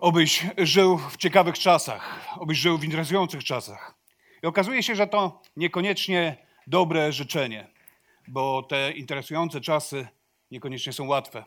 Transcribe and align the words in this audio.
Obyś 0.00 0.46
żył 0.58 0.98
w 0.98 1.16
ciekawych 1.16 1.58
czasach, 1.58 2.28
obyś 2.38 2.58
żył 2.58 2.78
w 2.78 2.84
interesujących 2.84 3.44
czasach. 3.44 3.94
I 4.42 4.46
okazuje 4.46 4.82
się, 4.82 4.94
że 4.94 5.06
to 5.06 5.42
niekoniecznie 5.56 6.36
dobre 6.66 7.12
życzenie, 7.12 7.68
bo 8.28 8.62
te 8.62 8.92
interesujące 8.92 9.60
czasy 9.60 10.08
niekoniecznie 10.50 10.92
są 10.92 11.06
łatwe. 11.06 11.44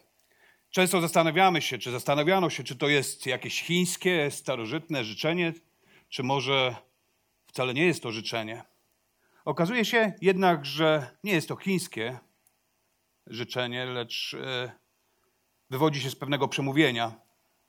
Często 0.70 1.02
zastanawiamy 1.02 1.62
się, 1.62 1.78
czy 1.78 1.92
zastanawiano 1.92 2.50
się, 2.50 2.64
czy 2.64 2.76
to 2.76 2.88
jest 2.88 3.26
jakieś 3.26 3.62
chińskie, 3.62 4.32
starożytne 4.32 5.04
życzenie, 5.04 5.54
czy 6.10 6.24
może 6.24 6.76
wcale 7.46 7.74
nie 7.74 7.86
jest 7.86 8.04
to 8.04 8.12
życzenie. 8.12 8.64
Okazuje 9.46 9.86
się 9.86 10.14
jednak, 10.22 10.66
że 10.66 11.18
nie 11.24 11.34
jest 11.34 11.48
to 11.48 11.56
chińskie 11.56 12.20
życzenie, 13.28 13.86
lecz 13.86 14.36
e, 14.42 14.72
wywodzi 15.70 16.02
się 16.02 16.10
z 16.10 16.16
pewnego 16.16 16.48
przemówienia 16.48 17.23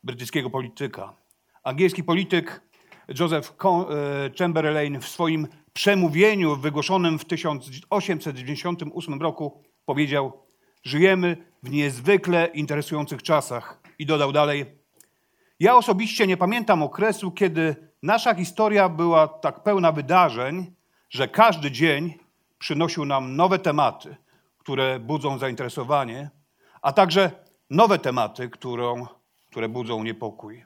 brytyjskiego 0.04 0.50
polityka. 0.50 1.16
Angielski 1.62 2.04
polityk 2.04 2.60
Joseph 3.20 3.50
e, 3.50 4.30
Chamberlain 4.38 5.00
w 5.00 5.08
swoim 5.08 5.48
przemówieniu 5.72 6.56
wygłoszonym 6.56 7.18
w 7.18 7.24
1898 7.24 9.22
roku 9.22 9.62
powiedział: 9.84 10.42
Żyjemy 10.82 11.36
w 11.62 11.70
niezwykle 11.70 12.46
interesujących 12.46 13.22
czasach. 13.22 13.80
I 13.98 14.06
dodał 14.06 14.32
dalej: 14.32 14.66
Ja 15.60 15.76
osobiście 15.76 16.26
nie 16.26 16.36
pamiętam 16.36 16.82
okresu, 16.82 17.30
kiedy 17.30 17.76
nasza 18.02 18.34
historia 18.34 18.88
była 18.88 19.28
tak 19.28 19.62
pełna 19.62 19.92
wydarzeń, 19.92 20.74
że 21.10 21.28
każdy 21.28 21.70
dzień 21.70 22.14
przynosił 22.58 23.04
nam 23.04 23.36
nowe 23.36 23.58
tematy, 23.58 24.16
które 24.58 25.00
budzą 25.00 25.38
zainteresowanie, 25.38 26.30
a 26.82 26.92
także 26.92 27.30
nowe 27.70 27.98
tematy, 27.98 28.50
którą, 28.50 29.06
które 29.54 29.68
budzą 29.68 30.02
niepokój. 30.02 30.64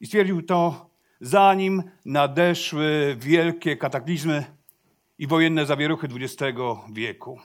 I 0.00 0.06
stwierdził 0.06 0.42
to, 0.42 0.90
zanim 1.20 1.82
nadeszły 2.04 3.16
wielkie 3.18 3.76
kataklizmy 3.76 4.44
i 5.18 5.26
wojenne 5.26 5.66
zawieruchy 5.66 6.08
XX 6.20 6.58
wieku. 6.92 7.40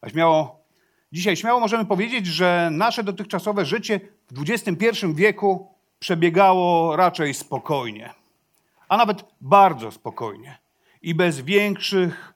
A 0.00 0.08
śmiało, 0.08 0.64
dzisiaj 1.12 1.36
śmiało 1.36 1.60
możemy 1.60 1.84
powiedzieć, 1.84 2.26
że 2.26 2.68
nasze 2.72 3.02
dotychczasowe 3.02 3.64
życie 3.64 4.00
w 4.30 4.50
XXI 4.50 5.06
wieku 5.14 5.68
przebiegało 5.98 6.96
raczej 6.96 7.34
spokojnie, 7.34 8.14
a 8.88 8.96
nawet 8.96 9.24
bardzo 9.40 9.90
spokojnie 9.90 10.58
i 11.02 11.14
bez 11.14 11.40
większych 11.40 12.34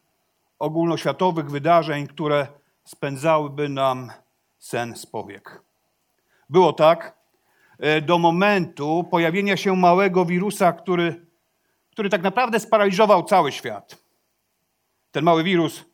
ogólnoświatowych 0.59 1.51
wydarzeń, 1.51 2.07
które 2.07 2.47
spędzałyby 2.85 3.69
nam 3.69 4.13
sen 4.59 4.97
z 4.97 5.07
powiek. 5.07 5.70
Było 6.51 6.73
tak 6.73 7.19
e, 7.79 8.01
do 8.01 8.19
momentu 8.19 9.05
pojawienia 9.11 9.57
się 9.57 9.77
małego 9.77 10.25
wirusa, 10.25 10.73
który, 10.73 11.27
który 11.91 12.09
tak 12.11 12.23
naprawdę 12.23 12.61
sparaliżował 12.61 13.25
cały 13.25 13.53
świat. 13.53 14.05
Ten 15.11 15.25
mały 15.25 15.45
wirus 15.45 15.85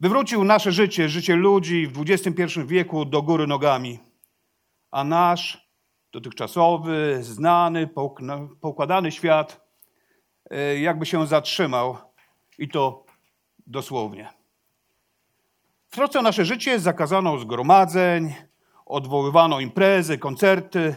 wywrócił 0.00 0.44
nasze 0.44 0.72
życie, 0.72 1.08
życie 1.08 1.36
ludzi 1.36 1.86
w 1.86 2.04
XXI 2.10 2.60
wieku 2.66 3.04
do 3.04 3.22
góry 3.22 3.46
nogami, 3.46 3.98
a 4.90 5.04
nasz 5.04 5.68
dotychczasowy, 6.12 7.18
znany, 7.20 7.88
poukładany 8.60 9.12
świat 9.12 9.66
e, 10.50 10.80
jakby 10.80 11.06
się 11.06 11.26
zatrzymał 11.26 11.96
i 12.58 12.68
to 12.68 13.04
dosłownie. 13.66 14.28
Wtrącał 15.88 16.22
nasze 16.22 16.44
życie, 16.44 16.80
zakazano 16.80 17.38
zgromadzeń, 17.38 18.34
odwoływano 18.86 19.60
imprezy, 19.60 20.18
koncerty, 20.18 20.96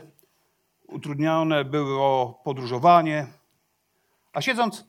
utrudnione 0.87 1.65
było 1.65 2.41
podróżowanie. 2.43 3.27
A 4.33 4.41
siedząc, 4.41 4.85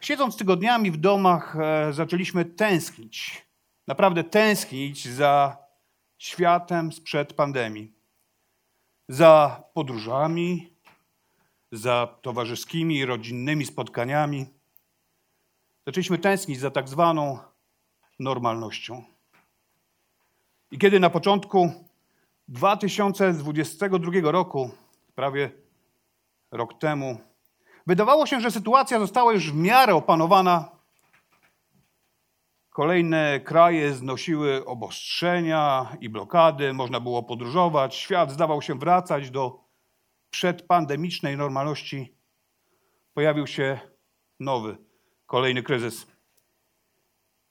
siedząc 0.00 0.36
tygodniami 0.36 0.90
w 0.90 0.96
domach, 0.96 1.56
e, 1.56 1.92
zaczęliśmy 1.92 2.44
tęsknić, 2.44 3.46
naprawdę 3.86 4.24
tęsknić 4.24 5.08
za 5.08 5.56
światem 6.18 6.92
sprzed 6.92 7.32
pandemii, 7.32 7.92
za 9.08 9.62
podróżami, 9.74 10.72
za 11.72 12.08
towarzyskimi 12.22 12.96
i 12.96 13.04
rodzinnymi 13.04 13.66
spotkaniami. 13.66 14.46
Zaczęliśmy 15.86 16.18
tęsknić 16.18 16.60
za 16.60 16.70
tak 16.70 16.88
zwaną 16.88 17.38
normalnością. 18.18 19.04
I 20.70 20.78
kiedy 20.78 21.00
na 21.00 21.10
początku 21.10 21.85
2022 22.48 24.30
roku, 24.30 24.70
prawie 25.14 25.50
rok 26.50 26.78
temu, 26.78 27.20
wydawało 27.86 28.26
się, 28.26 28.40
że 28.40 28.50
sytuacja 28.50 28.98
została 28.98 29.32
już 29.32 29.52
w 29.52 29.56
miarę 29.56 29.94
opanowana, 29.94 30.76
kolejne 32.70 33.40
kraje 33.40 33.94
znosiły 33.94 34.64
obostrzenia 34.64 35.96
i 36.00 36.08
blokady, 36.08 36.72
można 36.72 37.00
było 37.00 37.22
podróżować, 37.22 37.94
świat 37.94 38.30
zdawał 38.30 38.62
się 38.62 38.78
wracać 38.78 39.30
do 39.30 39.60
przedpandemicznej 40.30 41.36
normalności, 41.36 42.16
pojawił 43.14 43.46
się 43.46 43.80
nowy, 44.40 44.76
kolejny 45.26 45.62
kryzys. 45.62 46.06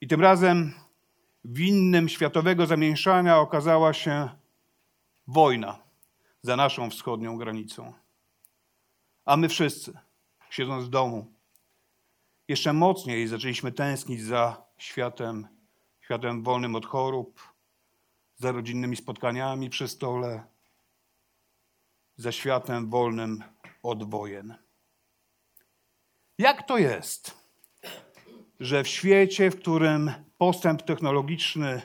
I 0.02 0.08
tym 0.08 0.22
razem 0.22 0.74
winnym 1.46 2.10
światowego 2.10 2.66
zamieszania 2.66 3.40
okazała 3.40 3.94
się 3.94 4.30
wojna 5.28 5.80
za 6.42 6.56
naszą 6.56 6.90
wschodnią 6.90 7.38
granicą. 7.38 7.94
A 9.26 9.38
my 9.38 9.50
wszyscy, 9.50 9.94
siedząc 10.50 10.86
w 10.86 10.90
domu, 10.90 11.34
jeszcze 12.48 12.74
mocniej 12.74 13.28
zaczęliśmy 13.28 13.72
tęsknić 13.72 14.24
za 14.24 14.66
światem, 14.78 15.48
światem 16.02 16.44
wolnym 16.44 16.76
od 16.76 16.86
chorób, 16.86 17.54
za 18.38 18.52
rodzinnymi 18.52 18.96
spotkaniami 18.96 19.70
przy 19.70 19.88
stole, 19.88 20.44
za 22.18 22.32
światem 22.32 22.90
wolnym 22.90 23.44
od 23.84 24.10
wojen. 24.10 24.56
Jak 26.38 26.68
to 26.68 26.78
jest, 26.78 27.46
że 28.60 28.84
w 28.84 28.88
świecie, 28.88 29.52
w 29.52 29.60
którym 29.60 30.12
postęp 30.38 30.82
technologiczny 30.82 31.82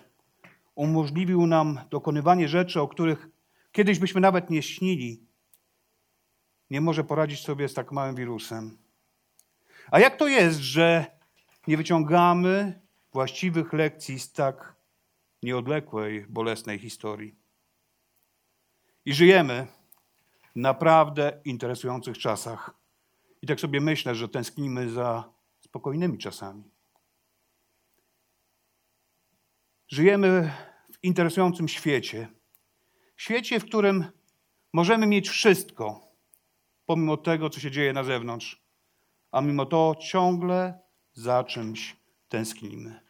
umożliwił 0.80 1.46
nam 1.46 1.80
dokonywanie 1.90 2.48
rzeczy, 2.48 2.80
o 2.80 2.88
których 2.88 3.28
kiedyś 3.72 3.98
byśmy 3.98 4.20
nawet 4.20 4.50
nie 4.50 4.62
śnili, 4.62 5.26
nie 6.70 6.80
może 6.80 7.04
poradzić 7.04 7.40
sobie 7.40 7.68
z 7.68 7.74
tak 7.74 7.92
małym 7.92 8.14
wirusem? 8.14 8.78
A 9.90 10.00
jak 10.00 10.16
to 10.16 10.28
jest, 10.28 10.58
że 10.58 11.06
nie 11.66 11.76
wyciągamy 11.76 12.80
właściwych 13.12 13.72
lekcji 13.72 14.18
z 14.18 14.32
tak 14.32 14.76
nieodległej, 15.42 16.26
bolesnej 16.28 16.78
historii? 16.78 17.34
I 19.04 19.14
żyjemy 19.14 19.66
naprawdę 20.56 21.40
interesujących 21.44 22.18
czasach. 22.18 22.74
I 23.42 23.46
tak 23.46 23.60
sobie 23.60 23.80
myślę, 23.80 24.14
że 24.14 24.28
tęsknimy 24.28 24.90
za 24.90 25.32
spokojnymi 25.60 26.18
czasami. 26.18 26.64
Żyjemy 29.88 30.52
w 30.66 30.69
interesującym 31.02 31.68
świecie. 31.68 32.28
Świecie, 33.16 33.60
w 33.60 33.64
którym 33.64 34.04
możemy 34.72 35.06
mieć 35.06 35.28
wszystko, 35.28 36.08
pomimo 36.86 37.16
tego, 37.16 37.50
co 37.50 37.60
się 37.60 37.70
dzieje 37.70 37.92
na 37.92 38.04
zewnątrz, 38.04 38.62
a 39.32 39.40
mimo 39.40 39.66
to 39.66 39.94
ciągle 40.00 40.78
za 41.12 41.44
czymś 41.44 41.96
tęsknimy. 42.28 43.00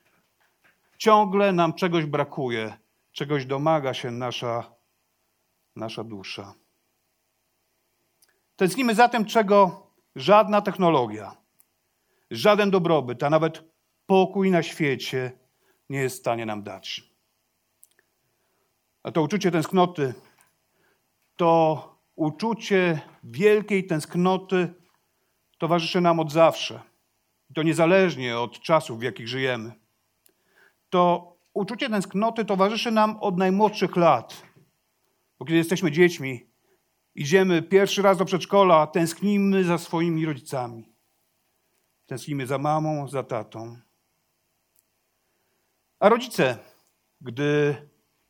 Ciągle 0.98 1.52
nam 1.52 1.74
czegoś 1.74 2.04
brakuje, 2.04 2.78
czegoś 3.12 3.46
domaga 3.46 3.94
się 3.94 4.10
nasza, 4.10 4.74
nasza 5.76 6.04
dusza. 6.04 6.54
Tęsknimy 8.56 8.94
za 8.94 9.08
tym, 9.08 9.24
czego 9.24 9.86
żadna 10.16 10.60
technologia, 10.60 11.36
żaden 12.30 12.70
dobrobyt, 12.70 13.22
a 13.22 13.30
nawet 13.30 13.64
pokój 14.06 14.50
na 14.50 14.62
świecie 14.62 15.32
nie 15.90 15.98
jest 15.98 16.16
w 16.16 16.20
stanie 16.20 16.46
nam 16.46 16.62
dać. 16.62 17.09
A 19.02 19.12
to 19.12 19.22
uczucie 19.22 19.50
tęsknoty 19.50 20.14
to 21.40 22.00
uczucie 22.16 23.00
wielkiej 23.24 23.86
tęsknoty 23.86 24.74
towarzyszy 25.58 26.00
nam 26.00 26.20
od 26.20 26.32
zawsze. 26.32 26.80
I 27.50 27.54
to 27.54 27.62
niezależnie 27.62 28.38
od 28.38 28.60
czasów, 28.60 28.98
w 28.98 29.02
jakich 29.02 29.28
żyjemy. 29.28 29.72
To 30.90 31.32
uczucie 31.54 31.90
tęsknoty 31.90 32.44
towarzyszy 32.44 32.90
nam 32.90 33.16
od 33.20 33.38
najmłodszych 33.38 33.96
lat. 33.96 34.42
Bo 35.38 35.44
kiedy 35.44 35.56
jesteśmy 35.56 35.90
dziećmi, 35.90 36.46
idziemy 37.14 37.62
pierwszy 37.62 38.02
raz 38.02 38.18
do 38.18 38.24
przedszkola, 38.24 38.86
tęsknimy 38.86 39.64
za 39.64 39.78
swoimi 39.78 40.26
rodzicami. 40.26 40.92
Tęsknimy 42.06 42.46
za 42.46 42.58
mamą, 42.58 43.08
za 43.08 43.22
tatą. 43.22 43.76
A 46.00 46.08
rodzice, 46.08 46.58
gdy 47.20 47.76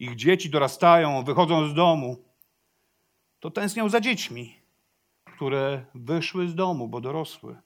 ich 0.00 0.16
dzieci 0.16 0.50
dorastają, 0.50 1.24
wychodzą 1.24 1.68
z 1.68 1.74
domu, 1.74 2.24
to 3.40 3.50
tęsknią 3.50 3.88
za 3.88 4.00
dziećmi, 4.00 4.56
które 5.24 5.84
wyszły 5.94 6.48
z 6.48 6.54
domu, 6.54 6.88
bo 6.88 7.00
dorosły. 7.00 7.56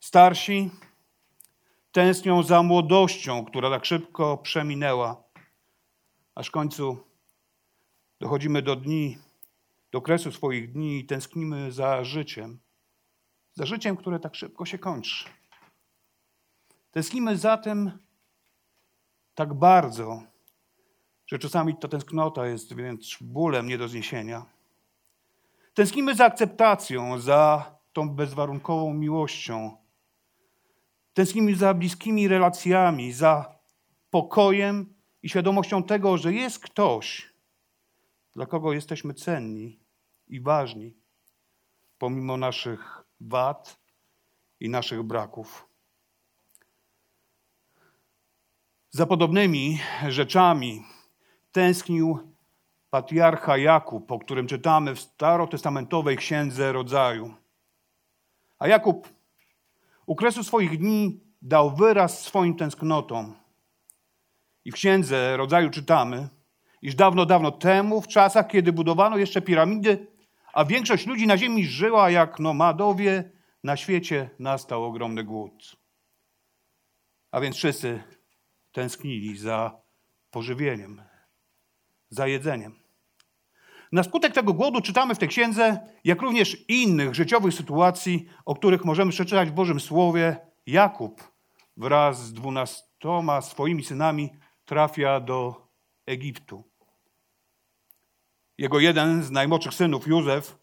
Starsi 0.00 0.70
tęsknią 1.92 2.42
za 2.42 2.62
młodością, 2.62 3.44
która 3.44 3.70
tak 3.70 3.84
szybko 3.84 4.38
przeminęła, 4.38 5.22
aż 6.34 6.48
w 6.48 6.50
końcu 6.50 6.98
dochodzimy 8.20 8.62
do 8.62 8.76
dni, 8.76 9.18
do 9.92 10.02
kresu 10.02 10.32
swoich 10.32 10.72
dni 10.72 10.98
i 10.98 11.06
tęsknimy 11.06 11.72
za 11.72 12.04
życiem, 12.04 12.58
za 13.54 13.66
życiem, 13.66 13.96
które 13.96 14.20
tak 14.20 14.34
szybko 14.34 14.66
się 14.66 14.78
kończy. 14.78 15.24
Tęsknimy 16.90 17.36
za 17.36 17.56
tym 17.56 17.98
tak 19.34 19.54
bardzo, 19.54 20.22
że 21.26 21.38
czasami 21.38 21.76
ta 21.76 21.88
tęsknota 21.88 22.46
jest 22.46 22.74
wręcz 22.74 23.22
bólem 23.22 23.68
nie 23.68 23.78
do 23.78 23.88
zniesienia. 23.88 24.46
Tęsknimy 25.74 26.14
za 26.14 26.24
akceptacją, 26.24 27.20
za 27.20 27.72
tą 27.92 28.10
bezwarunkową 28.10 28.94
miłością. 28.94 29.76
Tęsknimy 31.14 31.54
za 31.54 31.74
bliskimi 31.74 32.28
relacjami, 32.28 33.12
za 33.12 33.58
pokojem 34.10 34.94
i 35.22 35.28
świadomością 35.28 35.82
tego, 35.82 36.18
że 36.18 36.32
jest 36.32 36.58
ktoś, 36.58 37.32
dla 38.34 38.46
kogo 38.46 38.72
jesteśmy 38.72 39.14
cenni 39.14 39.80
i 40.28 40.40
ważni, 40.40 40.94
pomimo 41.98 42.36
naszych 42.36 43.04
wad 43.20 43.80
i 44.60 44.68
naszych 44.68 45.02
braków. 45.02 45.68
Za 48.90 49.06
podobnymi 49.06 49.78
rzeczami 50.08 50.84
tęsknił 51.56 52.18
patriarcha 52.90 53.56
Jakub, 53.56 54.12
o 54.12 54.18
którym 54.18 54.46
czytamy 54.46 54.94
w 54.94 55.00
starotestamentowej 55.00 56.16
księdze 56.16 56.72
rodzaju. 56.72 57.34
A 58.58 58.68
Jakub 58.68 59.08
u 60.06 60.16
kresu 60.16 60.44
swoich 60.44 60.78
dni 60.78 61.20
dał 61.42 61.76
wyraz 61.76 62.22
swoim 62.22 62.56
tęsknotom. 62.56 63.34
I 64.64 64.70
w 64.72 64.74
księdze 64.74 65.36
rodzaju 65.36 65.70
czytamy, 65.70 66.28
iż 66.82 66.94
dawno, 66.94 67.26
dawno 67.26 67.50
temu, 67.50 68.00
w 68.00 68.08
czasach, 68.08 68.48
kiedy 68.48 68.72
budowano 68.72 69.16
jeszcze 69.16 69.42
piramidy, 69.42 70.06
a 70.52 70.64
większość 70.64 71.06
ludzi 71.06 71.26
na 71.26 71.38
ziemi 71.38 71.66
żyła 71.66 72.10
jak 72.10 72.40
nomadowie, 72.40 73.30
na 73.64 73.76
świecie 73.76 74.30
nastał 74.38 74.84
ogromny 74.84 75.24
głód. 75.24 75.76
A 77.30 77.40
więc 77.40 77.56
wszyscy 77.56 78.02
tęsknili 78.72 79.38
za 79.38 79.80
pożywieniem, 80.30 81.02
za 82.10 82.26
jedzeniem. 82.26 82.74
Na 83.92 84.02
skutek 84.02 84.32
tego 84.34 84.52
głodu 84.52 84.80
czytamy 84.80 85.14
w 85.14 85.18
tej 85.18 85.28
księdze, 85.28 85.78
jak 86.04 86.22
również 86.22 86.56
innych 86.68 87.14
życiowych 87.14 87.54
sytuacji, 87.54 88.28
o 88.44 88.54
których 88.54 88.84
możemy 88.84 89.10
przeczytać 89.10 89.48
w 89.48 89.52
Bożym 89.52 89.80
Słowie, 89.80 90.36
Jakub 90.66 91.36
wraz 91.76 92.26
z 92.26 92.32
dwunastoma 92.32 93.40
swoimi 93.40 93.84
synami 93.84 94.30
trafia 94.64 95.20
do 95.20 95.68
Egiptu. 96.06 96.64
Jego 98.58 98.80
jeden 98.80 99.22
z 99.22 99.30
najmłodszych 99.30 99.74
synów, 99.74 100.06
Józef, 100.06 100.58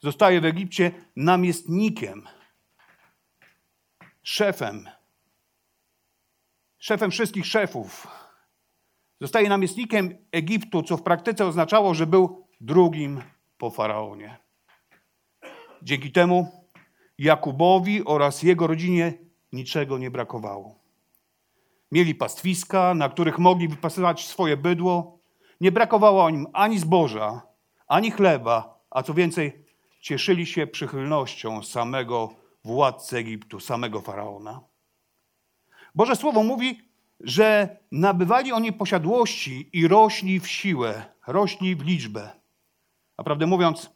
zostaje 0.00 0.40
w 0.40 0.44
Egipcie 0.44 0.92
namiestnikiem, 1.16 2.28
szefem, 4.22 4.88
szefem 6.78 7.10
wszystkich 7.10 7.46
szefów, 7.46 8.06
Zostaje 9.20 9.48
namiestnikiem 9.48 10.18
Egiptu, 10.32 10.82
co 10.82 10.96
w 10.96 11.02
praktyce 11.02 11.46
oznaczało, 11.46 11.94
że 11.94 12.06
był 12.06 12.46
drugim 12.60 13.22
po 13.58 13.70
faraonie. 13.70 14.36
Dzięki 15.82 16.12
temu 16.12 16.66
Jakubowi 17.18 18.04
oraz 18.04 18.42
jego 18.42 18.66
rodzinie 18.66 19.12
niczego 19.52 19.98
nie 19.98 20.10
brakowało. 20.10 20.78
Mieli 21.92 22.14
pastwiska, 22.14 22.94
na 22.94 23.08
których 23.08 23.38
mogli 23.38 23.68
wypasywać 23.68 24.26
swoje 24.26 24.56
bydło. 24.56 25.18
Nie 25.60 25.72
brakowało 25.72 26.28
im 26.28 26.46
ani 26.52 26.78
zboża, 26.78 27.42
ani 27.88 28.10
chleba, 28.10 28.80
a 28.90 29.02
co 29.02 29.14
więcej, 29.14 29.64
cieszyli 30.00 30.46
się 30.46 30.66
przychylnością 30.66 31.62
samego 31.62 32.34
władcy 32.64 33.16
Egiptu, 33.16 33.60
samego 33.60 34.00
faraona. 34.00 34.60
Boże 35.94 36.16
Słowo 36.16 36.42
mówi, 36.42 36.85
że 37.20 37.76
nabywali 37.92 38.52
oni 38.52 38.72
posiadłości 38.72 39.70
i 39.72 39.88
rośli 39.88 40.40
w 40.40 40.48
siłę, 40.48 41.04
rośli 41.26 41.76
w 41.76 41.82
liczbę. 41.82 42.30
A 43.16 43.24
prawdę 43.24 43.46
mówiąc, 43.46 43.90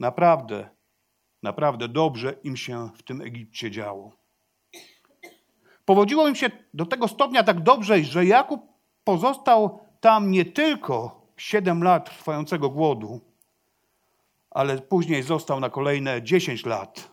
naprawdę, 0.00 0.68
naprawdę 1.42 1.88
dobrze 1.88 2.34
im 2.42 2.56
się 2.56 2.90
w 2.96 3.02
tym 3.02 3.20
Egipcie 3.20 3.70
działo. 3.70 4.12
Powodziło 5.84 6.28
im 6.28 6.34
się 6.34 6.50
do 6.74 6.86
tego 6.86 7.08
stopnia 7.08 7.42
tak 7.42 7.60
dobrze, 7.60 8.04
że 8.04 8.26
Jakub 8.26 8.60
pozostał 9.04 9.80
tam 10.00 10.30
nie 10.30 10.44
tylko 10.44 11.26
7 11.36 11.82
lat 11.82 12.16
trwającego 12.16 12.70
głodu, 12.70 13.20
ale 14.50 14.78
później 14.78 15.22
został 15.22 15.60
na 15.60 15.70
kolejne 15.70 16.22
10 16.22 16.66
lat. 16.66 17.12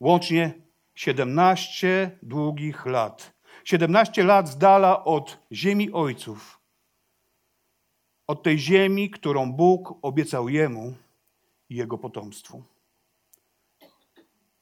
Łącznie 0.00 0.54
17 0.94 2.18
długich 2.22 2.86
lat 2.86 3.35
17 3.66 4.24
lat 4.24 4.48
z 4.48 4.58
dala 4.58 5.04
od 5.04 5.38
ziemi 5.52 5.92
ojców, 5.92 6.60
od 8.26 8.42
tej 8.42 8.58
ziemi, 8.58 9.10
którą 9.10 9.52
Bóg 9.52 9.94
obiecał 10.02 10.48
jemu 10.48 10.94
i 11.70 11.76
jego 11.76 11.98
potomstwu. 11.98 12.62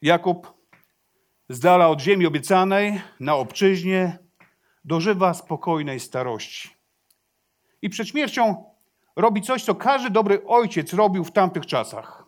Jakub 0.03 0.53
z 1.49 1.61
dala 1.61 1.89
od 1.89 2.01
ziemi 2.01 2.27
obiecanej 2.27 3.01
na 3.21 3.35
obczyźnie 3.35 4.19
dożywa 4.85 5.35
spokojnej 5.35 6.01
starości. 6.01 6.71
I 7.83 7.91
przed 7.91 8.09
śmiercią 8.09 8.65
robi 9.17 9.43
coś, 9.43 9.65
co 9.65 9.75
każdy 9.75 10.11
dobry 10.11 10.47
ojciec 10.47 10.93
robił 10.93 11.25
w 11.25 11.33
tamtych 11.33 11.67
czasach. 11.67 12.25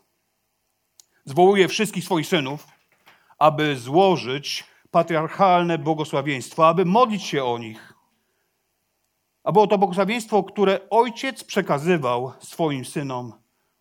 Zwołuje 1.25 1.69
wszystkich 1.69 2.05
swoich 2.05 2.27
synów, 2.27 2.67
aby 3.39 3.77
złożyć 3.77 4.76
patriarchalne 4.91 5.79
błogosławieństwo, 5.79 6.69
aby 6.69 6.85
modlić 6.85 7.23
się 7.23 7.45
o 7.45 7.59
nich. 7.59 7.95
A 9.45 9.53
było 9.53 9.67
to 9.67 9.79
błogosławieństwo, 9.79 10.45
które 10.45 10.81
ojciec 10.91 11.45
przekazywał 11.45 12.33
swoim 12.41 12.85
synom 12.85 13.33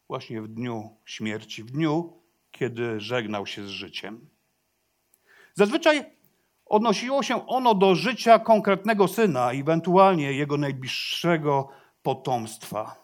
właśnie 0.08 0.42
w 0.42 0.48
dniu 0.48 0.90
śmierci, 1.06 1.64
w 1.64 1.72
dniu, 1.72 2.14
kiedy 2.52 3.00
żegnał 3.00 3.46
się 3.46 3.64
z 3.64 3.70
życiem. 3.70 4.30
Zazwyczaj 5.54 6.06
odnosiło 6.66 7.24
się 7.24 7.48
ono 7.48 7.76
do 7.76 7.96
życia 7.96 8.40
konkretnego 8.40 9.08
syna, 9.08 9.52
ewentualnie 9.52 10.34
jego 10.34 10.58
najbliższego 10.58 11.70
potomstwa. 12.04 12.96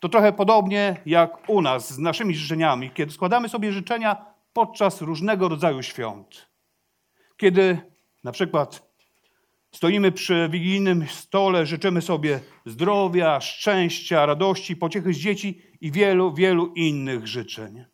To 0.00 0.08
trochę 0.08 0.32
podobnie 0.32 1.00
jak 1.06 1.48
u 1.48 1.62
nas 1.62 1.92
z 1.92 1.98
naszymi 1.98 2.34
życzeniami, 2.34 2.90
kiedy 2.90 3.12
składamy 3.12 3.48
sobie 3.48 3.72
życzenia 3.72 4.26
podczas 4.52 5.00
różnego 5.00 5.48
rodzaju 5.48 5.82
świąt. 5.82 6.55
Kiedy 7.36 7.78
na 8.24 8.32
przykład 8.32 8.92
stoimy 9.72 10.12
przy 10.12 10.48
wigilijnym 10.50 11.06
stole, 11.08 11.66
życzymy 11.66 12.02
sobie 12.02 12.40
zdrowia, 12.66 13.40
szczęścia, 13.40 14.26
radości, 14.26 14.76
pociechy 14.76 15.14
z 15.14 15.18
dzieci 15.18 15.62
i 15.80 15.92
wielu, 15.92 16.34
wielu 16.34 16.66
innych 16.66 17.26
życzeń. 17.26 17.84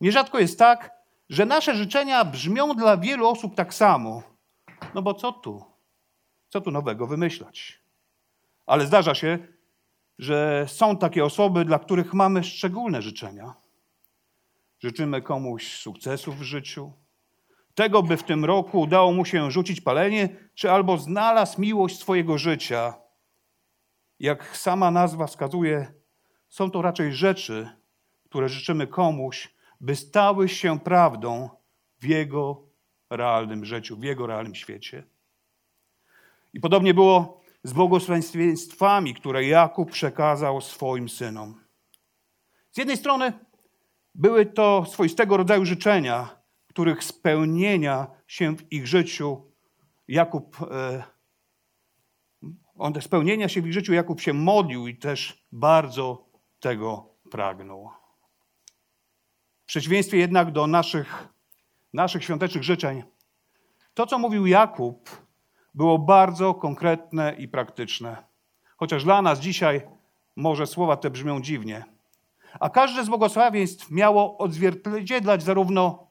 Nierzadko 0.00 0.38
jest 0.38 0.58
tak, 0.58 0.90
że 1.28 1.46
nasze 1.46 1.74
życzenia 1.76 2.24
brzmią 2.24 2.74
dla 2.74 2.96
wielu 2.96 3.28
osób 3.28 3.54
tak 3.54 3.74
samo. 3.74 4.22
No 4.94 5.02
bo 5.02 5.14
co 5.14 5.32
tu? 5.32 5.64
Co 6.48 6.60
tu 6.60 6.70
nowego 6.70 7.06
wymyślać? 7.06 7.80
Ale 8.66 8.86
zdarza 8.86 9.14
się, 9.14 9.38
że 10.18 10.64
są 10.68 10.96
takie 10.96 11.24
osoby, 11.24 11.64
dla 11.64 11.78
których 11.78 12.14
mamy 12.14 12.44
szczególne 12.44 13.02
życzenia. 13.02 13.54
Życzymy 14.80 15.22
komuś 15.22 15.76
sukcesów 15.76 16.38
w 16.38 16.42
życiu, 16.42 16.92
tego, 17.80 18.02
by 18.02 18.16
w 18.16 18.22
tym 18.22 18.44
roku 18.44 18.80
udało 18.80 19.12
mu 19.12 19.24
się 19.24 19.50
rzucić 19.50 19.80
palenie, 19.80 20.28
czy 20.54 20.70
albo 20.70 20.98
znalazł 20.98 21.60
miłość 21.60 21.98
swojego 21.98 22.38
życia. 22.38 22.94
Jak 24.18 24.56
sama 24.56 24.90
nazwa 24.90 25.26
wskazuje, 25.26 25.92
są 26.48 26.70
to 26.70 26.82
raczej 26.82 27.12
rzeczy, 27.12 27.70
które 28.24 28.48
życzymy 28.48 28.86
komuś, 28.86 29.54
by 29.80 29.96
stały 29.96 30.48
się 30.48 30.80
prawdą 30.80 31.50
w 31.98 32.04
jego 32.04 32.62
realnym 33.10 33.64
życiu, 33.64 33.96
w 33.96 34.04
jego 34.04 34.26
realnym 34.26 34.54
świecie. 34.54 35.02
I 36.52 36.60
podobnie 36.60 36.94
było 36.94 37.40
z 37.64 37.72
błogosławieństwami, 37.72 39.14
które 39.14 39.46
Jakub 39.46 39.90
przekazał 39.90 40.60
swoim 40.60 41.08
synom. 41.08 41.60
Z 42.70 42.78
jednej 42.78 42.96
strony 42.96 43.32
były 44.14 44.46
to 44.46 44.84
swoistego 44.84 45.36
rodzaju 45.36 45.64
życzenia, 45.64 46.39
których 46.80 47.04
spełnienia 47.04 48.06
się 48.26 48.56
w 48.56 48.72
ich 48.72 48.86
życiu 48.86 49.52
Jakub, 50.08 50.56
e, 50.70 51.04
on 52.78 52.94
spełnienia 53.00 53.48
się 53.48 53.62
w 53.62 53.66
ich 53.66 53.72
życiu 53.72 53.92
Jakub 53.92 54.20
się 54.20 54.32
modlił 54.32 54.86
i 54.88 54.96
też 54.96 55.46
bardzo 55.52 56.28
tego 56.60 57.14
pragnął. 57.30 57.90
W 59.62 59.66
przeciwieństwie 59.66 60.18
jednak 60.18 60.52
do 60.52 60.66
naszych, 60.66 61.28
naszych 61.92 62.24
świątecznych 62.24 62.64
życzeń, 62.64 63.02
to 63.94 64.06
co 64.06 64.18
mówił 64.18 64.46
Jakub 64.46 65.26
było 65.74 65.98
bardzo 65.98 66.54
konkretne 66.54 67.34
i 67.38 67.48
praktyczne. 67.48 68.24
Chociaż 68.76 69.04
dla 69.04 69.22
nas 69.22 69.40
dzisiaj 69.40 69.82
może 70.36 70.66
słowa 70.66 70.96
te 70.96 71.10
brzmią 71.10 71.40
dziwnie. 71.40 71.84
A 72.60 72.70
każde 72.70 73.04
z 73.04 73.08
błogosławieństw 73.08 73.90
miało 73.90 74.38
odzwierciedlać 74.38 75.42
zarówno 75.42 76.09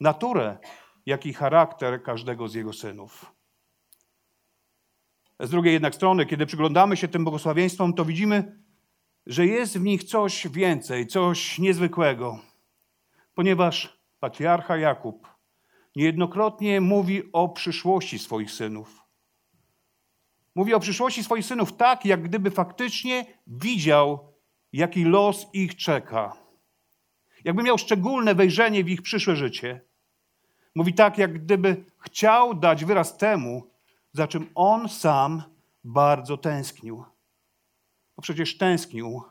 naturę, 0.00 0.58
jak 1.06 1.26
i 1.26 1.32
charakter 1.32 2.02
każdego 2.02 2.48
z 2.48 2.54
jego 2.54 2.72
synów. 2.72 3.32
Z 5.40 5.50
drugiej 5.50 5.72
jednak 5.72 5.94
strony, 5.94 6.26
kiedy 6.26 6.46
przyglądamy 6.46 6.96
się 6.96 7.08
tym 7.08 7.24
błogosławieństwom, 7.24 7.94
to 7.94 8.04
widzimy, 8.04 8.58
że 9.26 9.46
jest 9.46 9.78
w 9.78 9.82
nich 9.82 10.04
coś 10.04 10.48
więcej, 10.48 11.06
coś 11.06 11.58
niezwykłego, 11.58 12.38
ponieważ 13.34 14.00
patriarcha 14.20 14.76
Jakub 14.76 15.28
niejednokrotnie 15.96 16.80
mówi 16.80 17.32
o 17.32 17.48
przyszłości 17.48 18.18
swoich 18.18 18.50
synów. 18.50 19.00
Mówi 20.54 20.74
o 20.74 20.80
przyszłości 20.80 21.24
swoich 21.24 21.44
synów 21.44 21.76
tak, 21.76 22.04
jak 22.04 22.22
gdyby 22.22 22.50
faktycznie 22.50 23.26
widział, 23.46 24.34
jaki 24.72 25.04
los 25.04 25.46
ich 25.52 25.76
czeka. 25.76 26.36
Jakby 27.44 27.62
miał 27.62 27.78
szczególne 27.78 28.34
wejrzenie 28.34 28.84
w 28.84 28.88
ich 28.88 29.02
przyszłe 29.02 29.36
życie. 29.36 29.89
Mówi 30.74 30.94
tak, 30.94 31.18
jak 31.18 31.44
gdyby 31.44 31.84
chciał 31.98 32.54
dać 32.54 32.84
wyraz 32.84 33.16
temu, 33.16 33.70
za 34.12 34.28
czym 34.28 34.50
on 34.54 34.88
sam 34.88 35.42
bardzo 35.84 36.36
tęsknił. 36.36 37.04
Bo 38.16 38.22
przecież 38.22 38.58
tęsknił 38.58 39.22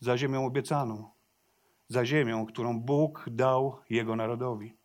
za 0.00 0.18
ziemią 0.18 0.46
obiecaną, 0.46 1.10
za 1.88 2.06
ziemią, 2.06 2.46
którą 2.46 2.80
Bóg 2.80 3.24
dał 3.30 3.78
jego 3.90 4.16
narodowi. 4.16 4.76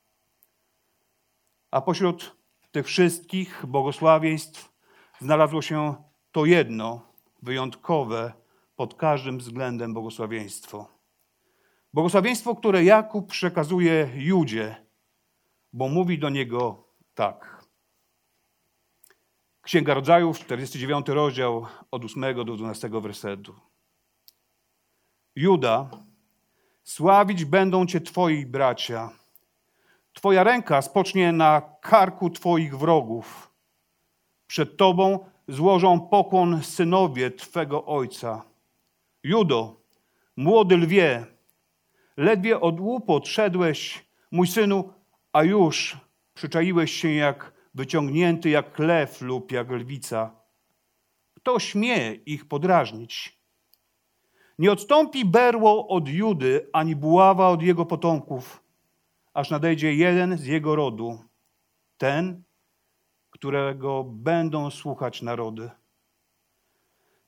A 1.71 1.81
pośród 1.81 2.35
tych 2.71 2.85
wszystkich 2.85 3.65
błogosławieństw 3.65 4.73
znalazło 5.19 5.61
się 5.61 5.95
to 6.31 6.45
jedno, 6.45 7.01
wyjątkowe 7.41 8.33
pod 8.75 8.93
każdym 8.93 9.37
względem 9.37 9.93
błogosławieństwo. 9.93 10.87
Błogosławieństwo, 11.93 12.55
które 12.55 12.83
Jakub 12.83 13.27
przekazuje 13.27 14.09
Judzie, 14.15 14.88
bo 15.73 15.87
mówi 15.87 16.19
do 16.19 16.29
niego 16.29 16.83
tak. 17.15 17.65
Księga 19.61 19.93
Rodzajów, 19.93 20.39
49 20.39 21.07
rozdział, 21.07 21.65
od 21.91 22.05
8 22.05 22.35
do 22.35 22.55
12 22.55 22.89
wersetu. 22.89 23.55
Juda, 25.35 25.89
sławić 26.83 27.45
będą 27.45 27.85
cię 27.85 28.01
twoi 28.01 28.45
bracia. 28.45 29.09
Twoja 30.13 30.43
ręka 30.43 30.81
spocznie 30.81 31.31
na 31.31 31.61
karku 31.81 32.29
twoich 32.29 32.77
wrogów. 32.77 33.51
Przed 34.47 34.77
tobą 34.77 35.29
złożą 35.47 35.99
pokłon 35.99 36.63
synowie 36.63 37.31
twego 37.31 37.85
ojca. 37.85 38.41
Judo, 39.23 39.75
młody 40.37 40.77
lwie, 40.77 41.25
ledwie 42.17 42.59
od 42.59 42.79
łupu 42.79 43.13
odszedłeś, 43.13 44.05
mój 44.31 44.47
synu, 44.47 44.93
a 45.33 45.43
już 45.43 45.97
przyczaiłeś 46.33 46.91
się 46.91 47.11
jak 47.11 47.53
wyciągnięty 47.73 48.49
jak 48.49 48.79
lew 48.79 49.21
lub 49.21 49.51
jak 49.51 49.69
lwica. 49.69 50.35
Kto 51.33 51.59
śmie 51.59 52.11
ich 52.13 52.47
podrażnić? 52.47 53.39
Nie 54.59 54.71
odstąpi 54.71 55.25
berło 55.25 55.87
od 55.87 56.07
Judy, 56.07 56.69
ani 56.73 56.95
buława 56.95 57.49
od 57.49 57.61
jego 57.61 57.85
potomków, 57.85 58.63
aż 59.33 59.49
nadejdzie 59.49 59.93
jeden 59.93 60.37
z 60.37 60.45
jego 60.45 60.75
rodu, 60.75 61.23
ten, 61.97 62.43
którego 63.29 64.03
będą 64.03 64.71
słuchać 64.71 65.21
narody. 65.21 65.69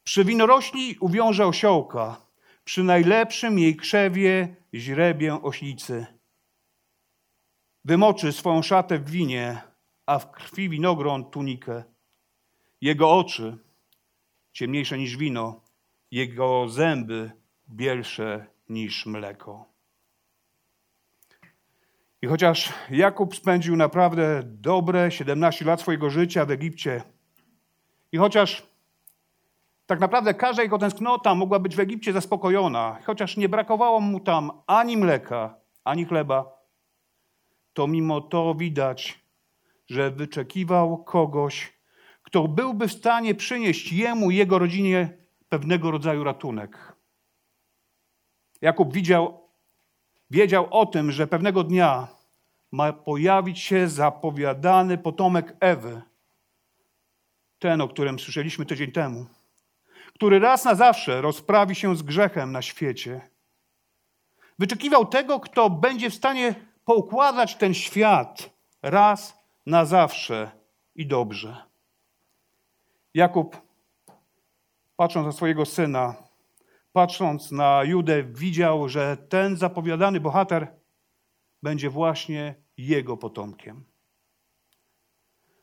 Przy 0.03 0.25
winorośli 0.25 0.97
uwiąże 0.99 1.45
osiołka, 1.45 2.21
przy 2.63 2.83
najlepszym 2.83 3.59
jej 3.59 3.75
krzewie 3.75 4.55
źrebię 4.73 5.41
oślicy. 5.43 6.20
Wymoczy 7.85 8.31
swoją 8.31 8.61
szatę 8.61 8.99
w 8.99 9.09
winie, 9.09 9.61
a 10.05 10.19
w 10.19 10.31
krwi 10.31 10.69
winogron 10.69 11.31
tunikę. 11.31 11.83
Jego 12.81 13.17
oczy 13.17 13.57
ciemniejsze 14.53 14.97
niż 14.97 15.17
wino, 15.17 15.61
jego 16.11 16.69
zęby 16.69 17.31
bielsze 17.69 18.45
niż 18.69 19.05
mleko. 19.05 19.65
I 22.21 22.27
chociaż 22.27 22.73
Jakub 22.89 23.35
spędził 23.35 23.75
naprawdę 23.75 24.41
dobre 24.45 25.11
17 25.11 25.65
lat 25.65 25.81
swojego 25.81 26.09
życia 26.09 26.45
w 26.45 26.51
Egipcie, 26.51 27.03
i 28.11 28.17
chociaż 28.17 28.67
tak 29.85 29.99
naprawdę 29.99 30.33
każda 30.33 30.63
jego 30.63 30.77
tęsknota 30.77 31.35
mogła 31.35 31.59
być 31.59 31.75
w 31.75 31.79
Egipcie 31.79 32.13
zaspokojona, 32.13 32.97
chociaż 33.05 33.37
nie 33.37 33.49
brakowało 33.49 33.99
mu 34.01 34.19
tam 34.19 34.51
ani 34.67 34.97
mleka, 34.97 35.55
ani 35.83 36.05
chleba, 36.05 36.60
to 37.73 37.87
mimo 37.87 38.21
to 38.21 38.55
widać, 38.55 39.19
że 39.87 40.11
wyczekiwał 40.11 41.03
kogoś, 41.03 41.73
kto 42.23 42.47
byłby 42.47 42.87
w 42.87 42.93
stanie 42.93 43.35
przynieść 43.35 43.93
jemu 43.93 44.31
jego 44.31 44.59
rodzinie 44.59 45.17
pewnego 45.49 45.91
rodzaju 45.91 46.23
ratunek. 46.23 46.95
Jakub 48.61 48.93
widział, 48.93 49.49
wiedział 50.29 50.67
o 50.71 50.85
tym, 50.85 51.11
że 51.11 51.27
pewnego 51.27 51.63
dnia 51.63 52.07
ma 52.71 52.93
pojawić 52.93 53.59
się 53.59 53.87
zapowiadany 53.87 54.97
potomek 54.97 55.57
Ewy, 55.59 56.01
ten, 57.59 57.81
o 57.81 57.87
którym 57.87 58.19
słyszeliśmy 58.19 58.65
tydzień 58.65 58.91
temu, 58.91 59.25
który 60.15 60.39
raz 60.39 60.65
na 60.65 60.75
zawsze 60.75 61.21
rozprawi 61.21 61.75
się 61.75 61.95
z 61.95 62.01
grzechem 62.01 62.51
na 62.51 62.61
świecie. 62.61 63.21
Wyczekiwał 64.59 65.05
tego, 65.05 65.39
kto 65.39 65.69
będzie 65.69 66.09
w 66.09 66.15
stanie 66.15 66.55
poukładać 66.85 67.55
ten 67.55 67.73
świat 67.73 68.49
raz 68.81 69.37
na 69.65 69.85
zawsze 69.85 70.51
i 70.95 71.07
dobrze. 71.07 71.63
Jakub, 73.13 73.61
patrząc 74.95 75.25
na 75.25 75.31
swojego 75.31 75.65
syna, 75.65 76.15
patrząc 76.93 77.51
na 77.51 77.83
Judę, 77.83 78.23
widział, 78.23 78.89
że 78.89 79.17
ten 79.17 79.57
zapowiadany 79.57 80.19
bohater 80.19 80.67
będzie 81.63 81.89
właśnie 81.89 82.55
jego 82.77 83.17
potomkiem. 83.17 83.83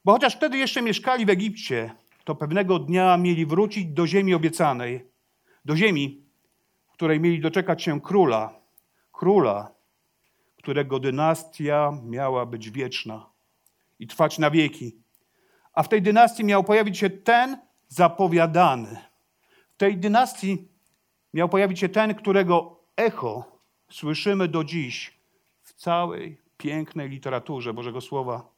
Bo 0.05 0.13
chociaż 0.13 0.37
wtedy 0.37 0.59
jeszcze 0.59 0.83
mieszkali 0.83 1.27
w 1.27 1.31
Egipcie, 1.31 1.91
to 2.25 2.35
pewnego 2.35 2.79
dnia 2.79 3.17
mieli 3.17 3.47
wrócić 3.47 3.87
do 3.87 4.07
ziemi 4.07 4.35
obiecanej, 4.35 5.11
do 5.65 5.77
ziemi, 5.77 6.23
w 6.89 6.93
której 6.93 7.21
mieli 7.21 7.41
doczekać 7.41 7.83
się 7.83 8.01
króla, 8.01 8.61
króla, 9.13 9.78
którego 10.69 10.99
dynastia 10.99 11.93
miała 12.05 12.47
być 12.47 12.71
wieczna 12.71 13.27
i 13.99 14.07
trwać 14.07 14.39
na 14.39 14.51
wieki. 14.51 14.97
A 15.73 15.83
w 15.83 15.89
tej 15.89 16.03
dynastii 16.03 16.45
miał 16.45 16.65
pojawić 16.65 16.99
się 16.99 17.11
ten 17.11 17.59
zapowiadany. 17.89 18.97
W 19.75 19.77
tej 19.77 19.97
dynastii 19.97 20.69
miał 21.35 21.49
pojawić 21.49 21.79
się 21.79 21.89
ten, 21.89 22.15
którego 22.15 22.81
echo 22.97 23.61
słyszymy 23.91 24.49
do 24.49 24.65
dziś 24.65 25.21
w 25.63 25.73
całej 25.73 26.41
pięknej 26.57 27.09
literaturze 27.09 27.75
Bożego 27.75 28.01
Słowa. 28.01 28.51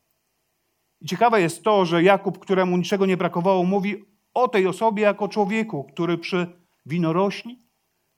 I 1.00 1.06
ciekawe 1.06 1.40
jest 1.40 1.62
to, 1.62 1.84
że 1.84 2.02
Jakub, 2.02 2.38
któremu 2.38 2.76
niczego 2.76 3.06
nie 3.06 3.16
brakowało, 3.16 3.64
mówi 3.64 4.04
o 4.34 4.48
tej 4.48 4.66
osobie 4.66 5.02
jako 5.02 5.28
człowieku, 5.28 5.84
który 5.84 6.18
przy 6.18 6.46
winorośli 6.86 7.62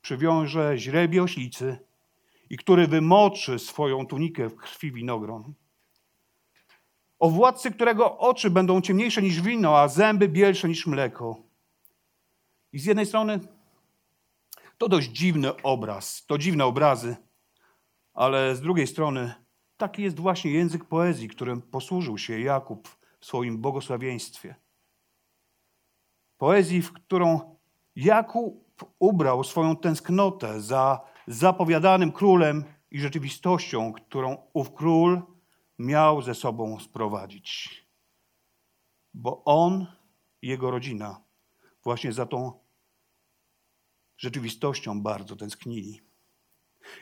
przywiąże 0.01 0.79
źrebie 0.79 1.23
oślicy 1.23 1.92
i 2.53 2.57
który 2.57 2.87
wymoczy 2.87 3.59
swoją 3.59 4.07
tunikę 4.07 4.49
w 4.49 4.57
krwi 4.57 4.93
winogron. 4.93 5.55
O 7.19 7.31
władcy, 7.31 7.71
którego 7.71 8.19
oczy 8.19 8.51
będą 8.51 8.81
ciemniejsze 8.81 9.23
niż 9.23 9.41
wino, 9.41 9.79
a 9.79 9.89
zęby 9.89 10.29
bielsze 10.29 10.69
niż 10.69 10.87
mleko. 10.87 11.37
I 12.73 12.79
z 12.79 12.85
jednej 12.85 13.07
strony 13.07 13.41
to 14.79 14.89
dość 14.89 15.09
dziwny 15.09 15.63
obraz, 15.63 16.27
to 16.27 16.39
dziwne 16.39 16.65
obrazy, 16.65 17.17
ale 18.15 18.57
z 18.57 18.61
drugiej 18.61 18.87
strony 18.87 19.35
taki 19.77 20.03
jest 20.03 20.21
właśnie 20.21 20.51
język 20.51 20.85
poezji, 20.85 21.29
którym 21.29 21.63
posłużył 21.63 22.19
się 22.19 22.41
Jakub 22.41 22.89
w 23.21 23.27
swoim 23.27 23.59
błogosławieństwie. 23.59 24.55
Poezji, 26.39 26.83
w 26.83 26.93
którą 26.93 27.57
Jakub 27.97 28.85
ubrał 28.99 29.45
swoją 29.45 29.77
tęsknotę 29.77 30.61
za 30.61 31.12
zapowiadanym 31.27 32.13
królem 32.13 32.65
i 32.91 33.01
rzeczywistością, 33.01 33.93
którą 33.93 34.37
ów 34.53 34.75
król 34.75 35.23
miał 35.79 36.23
ze 36.23 36.35
sobą 36.35 36.81
sprowadzić. 36.81 37.83
Bo 39.15 39.45
on 39.45 39.87
jego 40.43 40.71
rodzina 40.71 41.21
właśnie 41.85 42.13
za 42.13 42.27
tą 42.27 42.53
rzeczywistością 44.17 45.03
bardzo 45.03 45.37
tęsknili. 45.37 46.01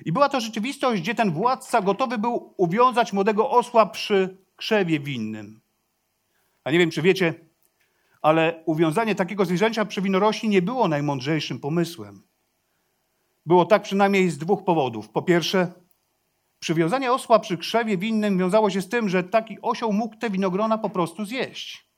I 0.05 0.13
była 0.13 0.29
to 0.29 0.41
rzeczywistość, 0.41 1.03
gdzie 1.03 1.15
ten 1.15 1.33
władca 1.33 1.81
gotowy 1.83 2.19
był 2.19 2.55
uwiązać 2.57 3.13
młodego 3.13 3.51
osła 3.51 3.87
przy 3.87 4.37
krzewie 4.57 5.01
winnym. 5.01 5.61
A 6.65 6.71
nie 6.71 6.79
wiem, 6.79 6.91
czy 6.91 7.03
wiecie, 7.03 7.35
ale 8.23 8.63
uwiązanie 8.67 9.15
takiego 9.15 9.45
zwierzęcia 9.45 9.85
przy 9.85 10.03
winorośli 10.03 10.49
nie 10.49 10.63
było 10.63 10.89
najmądrzejszym 10.89 11.61
pomysłem. 11.61 12.23
Było 13.47 13.65
tak 13.65 13.83
przynajmniej 13.83 14.31
z 14.31 14.39
dwóch 14.39 14.65
powodów. 14.65 15.09
Po 15.09 15.23
pierwsze, 15.23 15.73
przywiązanie 16.59 17.13
osła 17.13 17.39
przy 17.39 17.59
krzewie 17.59 17.99
winnym 17.99 18.39
wiązało 18.39 18.71
się 18.71 18.83
z 18.83 18.89
tym, 18.89 19.09
że 19.09 19.25
taki 19.25 19.59
osioł 19.63 19.93
mógł 19.93 20.17
te 20.17 20.31
winogrona 20.31 20.79
po 20.79 20.91
prostu 20.91 21.25
zjeść. 21.25 21.91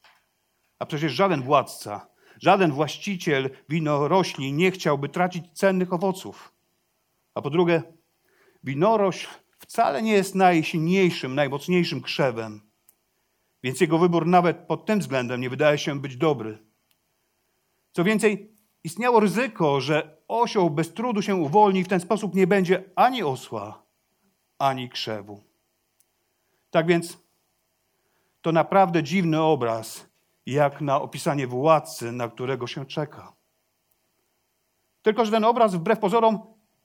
A 0.79 0.87
przecież 0.87 1.13
żaden 1.13 1.43
władca, 1.43 2.07
żaden 2.41 2.73
właściciel 2.73 3.51
winorośli 3.69 4.53
nie 4.53 4.71
chciałby 4.71 5.09
tracić 5.09 5.45
cennych 5.53 5.93
owoców. 5.93 6.53
A 7.35 7.43
po 7.43 7.51
drugie, 7.51 7.83
winorośl 8.65 9.29
wcale 9.59 10.03
nie 10.03 10.13
jest 10.13 10.35
najsilniejszym, 10.35 11.35
najmocniejszym 11.35 12.03
krzewem, 12.03 12.61
więc 13.63 13.81
jego 13.81 13.99
wybór 13.99 14.27
nawet 14.27 14.57
pod 14.57 14.87
tym 14.87 15.01
względem 15.01 15.41
nie 15.41 15.51
wydaje 15.51 15.79
się 15.79 16.01
być 16.01 16.17
dobry. 16.17 16.59
Co 17.93 18.05
więcej, 18.05 18.52
istniało 18.85 19.21
ryzyko, 19.21 19.81
że 19.81 20.17
osioł 20.29 20.71
bez 20.71 20.95
trudu 20.95 21.23
się 21.23 21.37
uwolni 21.37 21.81
i 21.81 21.85
w 21.85 21.89
ten 21.89 22.01
sposób 22.01 22.35
nie 22.35 22.47
będzie 22.47 22.85
ani 22.97 23.23
osła, 23.23 23.83
ani 24.59 24.89
krzewu. 24.89 25.41
Tak 26.71 26.87
więc 26.87 27.19
to 28.43 28.53
naprawdę 28.53 29.03
dziwny 29.03 29.43
obraz, 29.43 30.07
jak 30.47 30.81
na 30.81 31.01
opisanie 31.01 31.47
władcy, 31.47 32.13
na 32.13 32.29
którego 32.29 32.67
się 32.67 32.87
czeka. 32.87 33.33
Tylko, 35.03 35.25
że 35.25 35.31
ten 35.31 35.45
obraz 35.45 35.75
wbrew 35.75 35.99
pozorom 35.99 36.39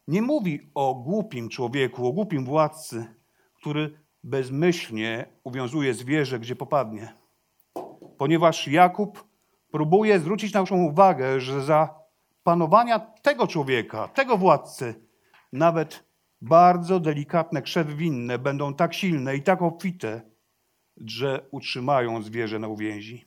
nie 0.08 0.22
mówi 0.22 0.70
o 0.76 0.96
głupim 0.96 1.50
człowieku, 1.50 2.08
o 2.08 2.12
głupim 2.12 2.46
władcy, 2.46 3.06
który 3.54 4.00
bezmyślnie 4.24 5.26
uwiązuje 5.44 5.94
zwierzę, 5.94 6.40
gdzie 6.40 6.56
popadnie. 6.56 7.14
Ponieważ 8.18 8.68
Jakub 8.68 9.27
próbuje 9.78 10.20
zwrócić 10.20 10.54
naszą 10.54 10.76
uwagę, 10.76 11.42
że 11.42 11.64
za 11.64 11.96
panowania 12.44 13.00
tego 13.00 13.48
człowieka, 13.48 14.08
tego 14.08 14.38
władcy, 14.38 14.96
nawet 15.54 16.04
bardzo 16.42 17.00
delikatne 17.00 17.62
krzewy 17.62 17.96
winne 17.96 18.40
będą 18.40 18.74
tak 18.74 18.94
silne 18.94 19.36
i 19.36 19.42
tak 19.42 19.62
obfite, 19.62 20.22
że 20.98 21.48
utrzymają 21.52 22.22
zwierzę 22.22 22.60
na 22.60 22.68
uwięzi. 22.68 23.26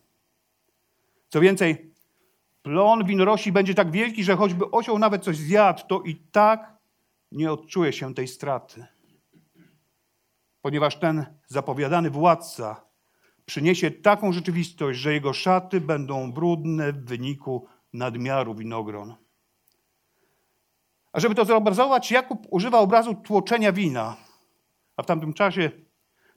Co 1.29 1.40
więcej, 1.40 1.92
plon 2.62 3.05
winorośli 3.05 3.53
będzie 3.53 3.75
tak 3.75 3.90
wielki, 3.90 4.25
że 4.25 4.37
choćby 4.37 4.70
osioł 4.70 4.98
nawet 4.98 5.25
coś 5.25 5.37
zjadł, 5.37 5.83
to 5.88 6.03
i 6.03 6.16
tak 6.16 6.77
nie 7.33 7.53
odczuje 7.53 7.92
się 7.92 8.14
tej 8.14 8.29
straty. 8.29 8.87
Ponieważ 10.62 10.96
ten 10.96 11.27
zapowiadany 11.46 12.11
władca 12.11 12.89
przyniesie 13.51 13.91
taką 13.91 14.33
rzeczywistość, 14.33 14.99
że 14.99 15.13
jego 15.13 15.33
szaty 15.33 15.81
będą 15.81 16.33
brudne 16.33 16.93
w 16.93 17.05
wyniku 17.05 17.67
nadmiaru 17.93 18.55
winogron. 18.55 19.15
A 21.13 21.21
żeby 21.21 21.35
to 21.35 21.45
zobrazować, 21.45 22.11
Jakub 22.11 22.47
używa 22.51 22.79
obrazu 22.79 23.15
tłoczenia 23.15 23.73
wina. 23.73 24.17
A 24.97 25.03
w 25.03 25.07
tamtym 25.07 25.33
czasie 25.35 25.71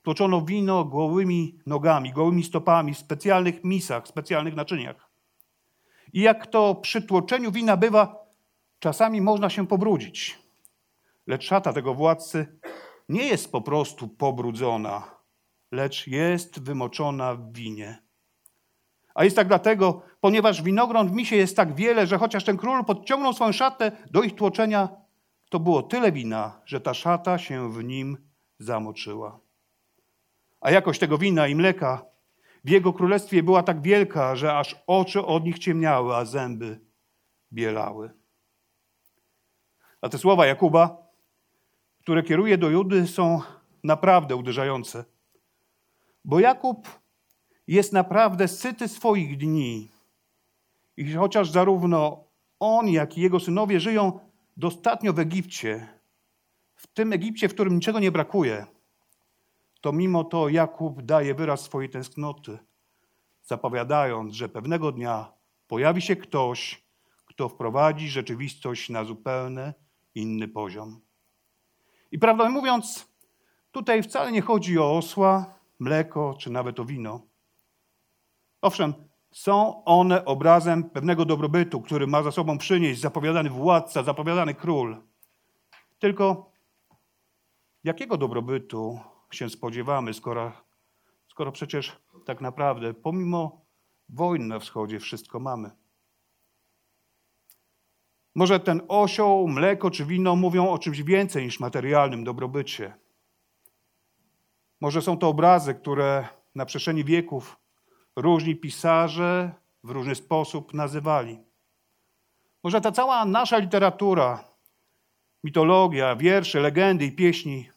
tłoczono 0.04 0.42
wino 0.42 0.86
gołymi 0.86 1.60
nogami, 1.66 2.14
gołymi 2.14 2.44
stopami, 2.44 2.94
w 2.94 2.98
specjalnych 2.98 3.64
misach, 3.64 4.08
specjalnych 4.08 4.56
naczyniach. 4.56 5.10
I 6.14 6.22
jak 6.22 6.48
to 6.48 6.76
przy 6.76 7.02
tłoczeniu 7.02 7.52
wina 7.52 7.78
bywa, 7.78 8.26
czasami 8.80 9.22
można 9.22 9.50
się 9.50 9.68
pobrudzić. 9.68 10.40
Lecz 11.28 11.44
szata 11.44 11.74
tego 11.74 11.94
władcy 11.94 12.60
nie 13.10 13.24
jest 13.24 13.52
po 13.52 13.62
prostu 13.62 14.08
pobrudzona, 14.08 15.23
lecz 15.74 16.08
jest 16.08 16.64
wymoczona 16.64 17.36
w 17.36 17.54
winie. 17.54 18.04
A 19.16 19.24
jest 19.24 19.36
tak 19.36 19.48
dlatego, 19.48 20.02
ponieważ 20.22 20.62
winogron 20.62 21.10
w 21.10 21.12
misie 21.12 21.36
jest 21.36 21.56
tak 21.56 21.76
wiele, 21.76 22.08
że 22.08 22.18
chociaż 22.18 22.44
ten 22.44 22.58
król 22.58 22.86
podciągnął 22.86 23.34
swoją 23.34 23.52
szatę 23.52 23.92
do 24.12 24.24
ich 24.24 24.36
tłoczenia, 24.36 24.90
to 25.50 25.60
było 25.60 25.84
tyle 25.84 26.12
wina, 26.12 26.62
że 26.66 26.82
ta 26.82 26.94
szata 26.94 27.38
się 27.38 27.72
w 27.72 27.84
nim 27.84 28.18
zamoczyła. 28.60 29.40
A 30.62 30.72
jakość 30.72 31.00
tego 31.00 31.18
wina 31.18 31.48
i 31.48 31.56
mleka 31.56 32.06
w 32.64 32.70
jego 32.70 32.94
królestwie 32.94 33.44
była 33.44 33.64
tak 33.64 33.82
wielka, 33.82 34.36
że 34.36 34.58
aż 34.58 34.76
oczy 34.88 35.26
od 35.26 35.44
nich 35.44 35.60
ciemniały, 35.60 36.16
a 36.16 36.26
zęby 36.26 36.80
bielały. 37.54 38.12
A 40.02 40.10
te 40.10 40.18
słowa 40.18 40.46
Jakuba, 40.46 40.98
które 42.02 42.24
kieruje 42.24 42.58
do 42.58 42.70
Judy, 42.70 43.08
są 43.08 43.42
naprawdę 43.84 44.36
uderzające. 44.36 45.13
Bo 46.26 46.40
Jakub 46.40 46.88
jest 47.68 47.94
naprawdę 47.94 48.48
syty 48.48 48.88
swoich 48.88 49.38
dni. 49.38 49.92
I 50.98 51.14
chociaż 51.14 51.50
zarówno 51.50 52.24
on, 52.60 52.90
jak 52.90 53.18
i 53.18 53.22
jego 53.22 53.40
synowie 53.40 53.80
żyją 53.80 54.20
dostatnio 54.58 55.14
w 55.14 55.20
Egipcie, 55.20 55.88
w 56.76 56.88
tym 56.88 57.14
Egipcie, 57.14 57.50
w 57.50 57.54
którym 57.54 57.76
niczego 57.76 58.00
nie 58.00 58.12
brakuje, 58.12 58.66
to 59.82 59.92
mimo 59.92 60.24
to 60.24 60.50
Jakub 60.50 61.02
daje 61.02 61.36
wyraz 61.36 61.62
swojej 61.62 61.90
tęsknoty, 61.90 62.60
zapowiadając, 63.44 64.34
że 64.34 64.50
pewnego 64.50 64.92
dnia 64.92 65.34
pojawi 65.68 66.02
się 66.02 66.16
ktoś, 66.16 66.84
kto 67.26 67.50
wprowadzi 67.50 68.10
rzeczywistość 68.10 68.90
na 68.90 69.04
zupełnie 69.04 69.74
inny 70.16 70.48
poziom. 70.48 71.02
I 72.12 72.20
prawdę 72.20 72.50
mówiąc, 72.50 73.08
tutaj 73.72 74.04
wcale 74.04 74.32
nie 74.32 74.42
chodzi 74.42 74.80
o 74.80 74.98
osła, 74.98 75.60
mleko 75.84 76.36
czy 76.40 76.50
nawet 76.50 76.80
o 76.80 76.86
wino. 76.86 77.22
Owszem, 78.62 78.94
są 79.32 79.84
one 79.84 80.26
obrazem 80.26 80.90
pewnego 80.90 81.26
dobrobytu, 81.26 81.82
który 81.82 82.08
ma 82.08 82.24
za 82.24 82.32
sobą 82.32 82.58
przynieść 82.58 83.02
zapowiadany 83.02 83.50
władca, 83.50 84.04
zapowiadany 84.04 84.54
król. 84.54 84.98
Tylko 86.00 86.52
jakiego 87.84 88.18
dobrobytu 88.18 89.00
się 89.32 89.50
spodziewamy, 89.50 90.14
skoro, 90.14 90.52
skoro 91.28 91.52
przecież 91.52 91.98
tak 92.26 92.42
naprawdę 92.42 92.94
pomimo 92.94 93.62
wojny 94.10 94.46
na 94.46 94.60
wschodzie 94.60 95.00
wszystko 95.00 95.40
mamy? 95.40 95.72
Może 98.36 98.60
ten 98.60 98.82
osioł, 98.88 99.48
mleko 99.48 99.92
czy 99.92 100.06
wino 100.06 100.36
mówią 100.36 100.70
o 100.70 100.80
czymś 100.80 101.02
więcej 101.02 101.46
niż 101.46 101.60
materialnym 101.60 102.24
dobrobycie. 102.24 103.03
Może 104.84 105.02
są 105.02 105.18
to 105.18 105.28
obrazy, 105.28 105.74
które 105.74 106.28
na 106.56 106.66
przestrzeni 106.66 107.04
wieków 107.04 107.58
różni 108.16 108.56
pisarze 108.56 109.52
w 109.84 109.90
różny 109.90 110.16
sposób 110.16 110.74
nazywali. 110.74 111.40
Może 112.64 112.82
ta 112.82 112.92
cała 112.92 113.26
nasza 113.26 113.58
literatura, 113.58 114.44
mitologia, 115.44 116.16
wiersze, 116.16 116.60
legendy 116.60 117.06
i 117.06 117.12
pieśni 117.12 117.70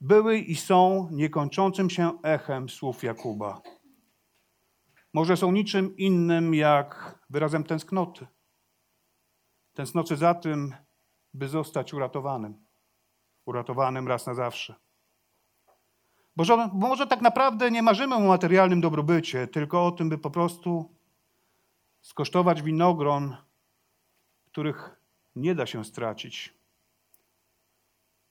były 0.00 0.38
i 0.38 0.56
są 0.56 1.08
niekończącym 1.10 1.90
się 1.90 2.22
echem 2.22 2.68
słów 2.68 3.04
Jakuba. 3.04 3.60
Może 5.12 5.36
są 5.36 5.52
niczym 5.52 5.96
innym 5.96 6.54
jak 6.54 7.18
wyrazem 7.30 7.64
tęsknoty. 7.64 8.26
Tęsknoty 9.74 10.16
za 10.16 10.34
tym, 10.34 10.74
by 11.34 11.48
zostać 11.48 11.94
uratowanym. 11.94 12.66
Uratowanym 13.46 14.08
raz 14.08 14.26
na 14.26 14.34
zawsze. 14.34 14.85
Bo, 16.36 16.44
że, 16.44 16.68
może 16.72 17.06
tak 17.06 17.20
naprawdę 17.20 17.70
nie 17.70 17.82
marzymy 17.82 18.14
o 18.14 18.20
materialnym 18.20 18.80
dobrobycie, 18.80 19.46
tylko 19.46 19.86
o 19.86 19.90
tym, 19.90 20.08
by 20.08 20.18
po 20.18 20.30
prostu 20.30 20.94
skosztować 22.00 22.62
winogron, 22.62 23.36
których 24.46 25.00
nie 25.36 25.54
da 25.54 25.66
się 25.66 25.84
stracić. 25.84 26.54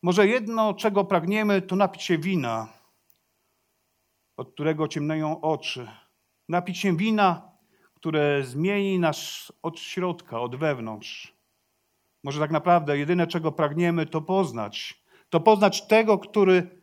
Może 0.02 0.26
jedno, 0.26 0.74
czego 0.74 1.04
pragniemy, 1.04 1.62
to 1.62 1.76
napić 1.76 2.02
się 2.02 2.18
wina, 2.18 2.68
od 4.36 4.52
którego 4.52 4.88
ciemnieją 4.88 5.40
oczy. 5.40 5.88
Napić 6.48 6.78
się 6.78 6.96
wina, 6.96 7.42
które 7.94 8.44
zmieni 8.44 8.98
nas 8.98 9.52
od 9.62 9.78
środka, 9.78 10.40
od 10.40 10.56
wewnątrz. 10.56 11.34
Może 12.22 12.40
tak 12.40 12.50
naprawdę 12.50 12.98
jedyne, 12.98 13.26
czego 13.26 13.52
pragniemy, 13.52 14.06
to 14.06 14.20
poznać. 14.20 15.02
To 15.30 15.40
poznać 15.40 15.86
tego, 15.86 16.18
który 16.18 16.75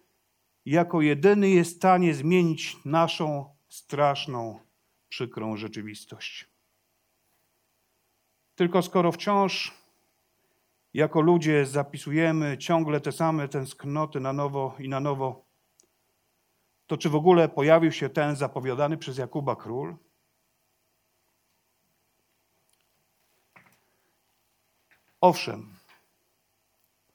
jako 0.66 1.02
jedyny 1.02 1.50
jest 1.50 1.74
w 1.74 1.78
stanie 1.78 2.14
zmienić 2.14 2.78
naszą 2.86 3.56
straszną, 3.70 4.60
przykrą 5.10 5.58
rzeczywistość. 5.58 6.50
Tylko 8.56 8.82
skoro 8.82 9.12
wciąż 9.12 9.74
jako 10.94 11.22
ludzie 11.22 11.66
zapisujemy 11.66 12.58
ciągle 12.58 13.02
te 13.02 13.12
same 13.12 13.48
tęsknoty 13.48 14.20
na 14.20 14.34
nowo 14.34 14.76
i 14.80 14.90
na 14.90 15.00
nowo, 15.00 15.46
to 16.88 16.98
czy 16.98 17.10
w 17.10 17.16
ogóle 17.16 17.50
pojawił 17.50 17.92
się 17.92 18.10
ten 18.10 18.36
zapowiadany 18.36 18.98
przez 18.98 19.18
Jakuba 19.18 19.56
król? 19.56 19.96
Owszem, 25.22 25.76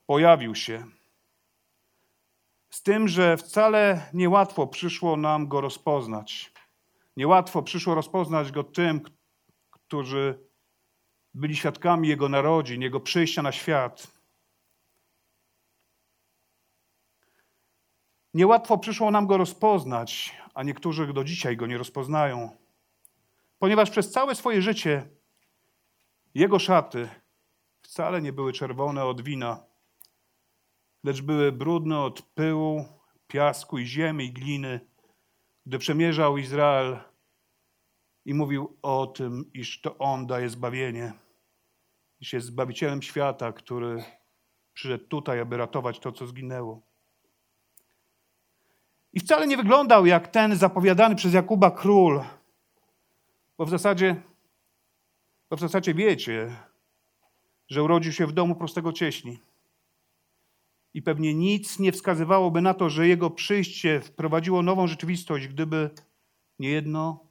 pojawił 0.06 0.54
się. 0.54 0.97
Z 2.70 2.82
tym, 2.82 3.08
że 3.08 3.36
wcale 3.36 4.10
niełatwo 4.14 4.66
przyszło 4.66 5.16
nam 5.16 5.48
go 5.48 5.60
rozpoznać. 5.60 6.52
Niełatwo 7.16 7.62
przyszło 7.62 7.94
rozpoznać 7.94 8.52
go 8.52 8.64
tym, 8.64 9.00
którzy 9.70 10.48
byli 11.34 11.56
świadkami 11.56 12.08
jego 12.08 12.28
narodzin, 12.28 12.82
jego 12.82 13.00
przyjścia 13.00 13.42
na 13.42 13.52
świat. 13.52 14.06
Niełatwo 18.34 18.78
przyszło 18.78 19.10
nam 19.10 19.26
go 19.26 19.36
rozpoznać, 19.36 20.36
a 20.54 20.62
niektórzy 20.62 21.12
do 21.12 21.24
dzisiaj 21.24 21.56
go 21.56 21.66
nie 21.66 21.78
rozpoznają, 21.78 22.56
ponieważ 23.58 23.90
przez 23.90 24.10
całe 24.10 24.34
swoje 24.34 24.62
życie 24.62 25.08
jego 26.34 26.58
szaty 26.58 27.08
wcale 27.82 28.22
nie 28.22 28.32
były 28.32 28.52
czerwone 28.52 29.04
od 29.04 29.20
wina, 29.20 29.67
lecz 31.08 31.22
były 31.22 31.52
brudne 31.52 32.00
od 32.00 32.22
pyłu, 32.22 32.84
piasku 33.28 33.78
i 33.78 33.86
ziemi 33.86 34.24
i 34.24 34.32
gliny, 34.32 34.80
gdy 35.66 35.78
przemierzał 35.78 36.38
Izrael 36.38 36.98
i 38.24 38.34
mówił 38.34 38.76
o 38.82 39.06
tym, 39.06 39.50
iż 39.54 39.80
to 39.80 39.98
On 39.98 40.26
daje 40.26 40.48
zbawienie, 40.48 41.12
iż 42.20 42.32
jest 42.32 42.46
Zbawicielem 42.46 43.02
świata, 43.02 43.52
który 43.52 44.04
przyszedł 44.74 45.04
tutaj, 45.04 45.40
aby 45.40 45.56
ratować 45.56 45.98
to, 45.98 46.12
co 46.12 46.26
zginęło. 46.26 46.82
I 49.12 49.20
wcale 49.20 49.46
nie 49.46 49.56
wyglądał 49.56 50.06
jak 50.06 50.28
ten 50.28 50.56
zapowiadany 50.56 51.16
przez 51.16 51.34
Jakuba 51.34 51.70
król, 51.70 52.22
bo 53.58 53.64
w 53.66 53.70
zasadzie, 53.70 54.22
bo 55.50 55.56
w 55.56 55.60
zasadzie 55.60 55.94
wiecie, 55.94 56.56
że 57.68 57.82
urodził 57.82 58.12
się 58.12 58.26
w 58.26 58.32
domu 58.32 58.54
prostego 58.54 58.92
cieśli. 58.92 59.47
I 60.94 61.02
pewnie 61.02 61.34
nic 61.34 61.78
nie 61.78 61.92
wskazywałoby 61.92 62.60
na 62.60 62.74
to, 62.74 62.90
że 62.90 63.08
jego 63.08 63.30
przyjście 63.30 64.00
wprowadziło 64.00 64.62
nową 64.62 64.86
rzeczywistość, 64.86 65.48
gdyby 65.48 65.90
nie 66.58 66.70
jedno 66.70 67.28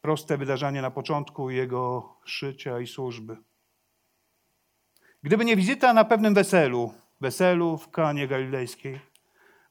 proste 0.00 0.38
wydarzenie 0.38 0.82
na 0.82 0.90
początku 0.90 1.50
jego 1.50 2.14
życia 2.24 2.80
i 2.80 2.86
służby. 2.86 3.36
Gdyby 5.22 5.44
nie 5.44 5.56
wizyta 5.56 5.92
na 5.92 6.04
pewnym 6.04 6.34
weselu, 6.34 6.92
weselu 7.20 7.78
w 7.78 7.90
Kanie 7.90 8.28
Galilejskiej, 8.28 9.00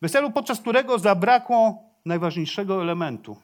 weselu, 0.02 0.32
podczas 0.32 0.62
którego 0.62 1.00
zabrakło 1.00 1.84
najważniejszego 2.06 2.82
elementu. 2.82 3.38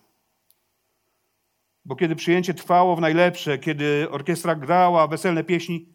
Bo 1.86 1.96
kiedy 1.96 2.16
przyjęcie 2.16 2.54
trwało 2.54 2.96
w 2.96 3.02
najlepsze, 3.02 3.58
kiedy 3.58 4.08
orkiestra 4.12 4.56
grała 4.56 5.08
weselne 5.08 5.44
pieśni, 5.44 5.94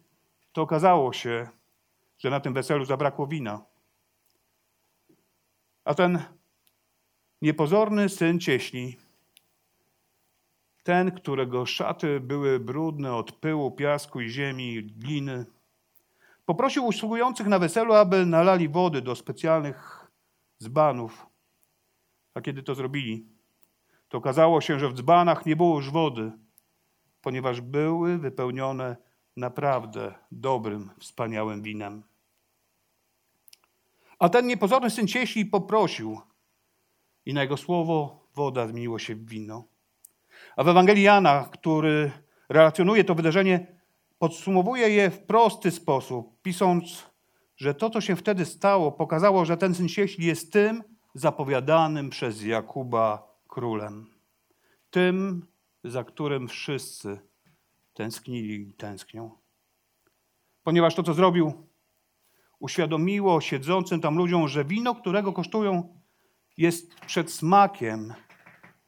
to 0.51 0.61
okazało 0.61 1.13
się, 1.13 1.47
że 2.17 2.29
na 2.29 2.39
tym 2.39 2.53
weselu 2.53 2.85
zabrakło 2.85 3.27
wina. 3.27 3.65
A 5.85 5.93
ten 5.93 6.23
niepozorny 7.41 8.09
syn 8.09 8.39
cieśni, 8.39 8.97
ten, 10.83 11.11
którego 11.11 11.65
szaty 11.65 12.19
były 12.19 12.59
brudne 12.59 13.15
od 13.15 13.31
pyłu, 13.31 13.71
piasku 13.71 14.21
i 14.21 14.29
ziemi, 14.29 14.83
gliny, 14.83 15.45
poprosił 16.45 16.85
usługujących 16.85 17.47
na 17.47 17.59
weselu, 17.59 17.93
aby 17.93 18.25
nalali 18.25 18.69
wody 18.69 19.01
do 19.01 19.15
specjalnych 19.15 20.07
dzbanów. 20.63 21.25
A 22.33 22.41
kiedy 22.41 22.63
to 22.63 22.75
zrobili, 22.75 23.25
to 24.09 24.17
okazało 24.17 24.61
się, 24.61 24.79
że 24.79 24.89
w 24.89 24.93
dzbanach 24.93 25.45
nie 25.45 25.55
było 25.55 25.75
już 25.75 25.91
wody, 25.91 26.31
ponieważ 27.21 27.61
były 27.61 28.17
wypełnione 28.17 28.95
naprawdę 29.35 30.13
dobrym, 30.31 30.91
wspaniałym 30.99 31.61
winem. 31.61 32.03
A 34.19 34.29
ten 34.29 34.47
niepozorny 34.47 34.89
syn 34.89 35.07
cieśli 35.07 35.45
poprosił 35.45 36.21
i 37.25 37.33
na 37.33 37.41
jego 37.41 37.57
słowo 37.57 38.27
woda 38.35 38.67
zmieniła 38.67 38.99
się 38.99 39.15
w 39.15 39.25
wino. 39.25 39.63
A 40.55 40.63
w 40.63 40.67
Ewangelii 40.67 41.03
Jana, 41.03 41.49
który 41.51 42.11
relacjonuje 42.49 43.03
to 43.03 43.15
wydarzenie, 43.15 43.67
podsumowuje 44.19 44.89
je 44.89 45.09
w 45.09 45.19
prosty 45.19 45.71
sposób, 45.71 46.41
pisząc, 46.41 47.05
że 47.57 47.73
to, 47.73 47.89
co 47.89 48.01
się 48.01 48.15
wtedy 48.15 48.45
stało, 48.45 48.91
pokazało, 48.91 49.45
że 49.45 49.57
ten 49.57 49.75
syn 49.75 49.89
cieśli 49.89 50.25
jest 50.25 50.53
tym 50.53 50.83
zapowiadanym 51.13 52.09
przez 52.09 52.43
Jakuba 52.43 53.35
królem. 53.47 54.09
Tym, 54.89 55.47
za 55.83 56.03
którym 56.03 56.47
wszyscy 56.47 57.19
tęsknili 57.95 58.69
i 58.69 58.73
tęsknią. 58.73 59.31
Ponieważ 60.63 60.95
to, 60.95 61.03
co 61.03 61.13
zrobił, 61.13 61.67
uświadomiło 62.59 63.41
siedzącym 63.41 64.01
tam 64.01 64.17
ludziom, 64.17 64.47
że 64.47 64.65
wino, 64.65 64.95
którego 64.95 65.33
kosztują, 65.33 66.01
jest 66.57 66.95
przedsmakiem 66.95 68.13